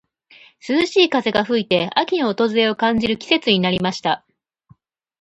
[0.67, 4.25] 涼しい風が吹いて、秋の訪れを感じる季節になりました。